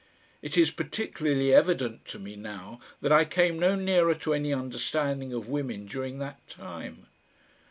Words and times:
It 0.41 0.57
is 0.57 0.71
particularly 0.71 1.53
evident 1.53 2.05
to 2.05 2.17
me 2.17 2.35
now 2.35 2.79
that 3.01 3.11
I 3.11 3.23
came 3.23 3.59
no 3.59 3.75
nearer 3.75 4.15
to 4.15 4.33
any 4.33 4.51
understanding 4.51 5.31
of 5.31 5.47
women 5.47 5.85
during 5.85 6.17
that 6.17 6.47
time. 6.47 7.05